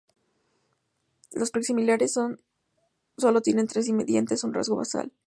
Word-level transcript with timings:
Los 1.31 1.51
premaxilares 1.51 2.17
solo 3.17 3.41
tienen 3.43 3.67
tres 3.67 3.85
dientes, 3.85 4.43
un 4.43 4.55
rasgo 4.55 4.75
basal. 4.75 5.11